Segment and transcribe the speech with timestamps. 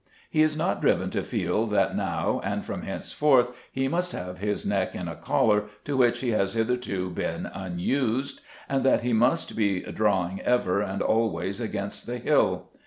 [0.31, 4.65] He is not driven to feel that now and from henceforth he must have his
[4.65, 9.55] neck in a collar to which he has hitherto been unused, and that he must
[9.55, 12.69] be drawing ever and always against the hill.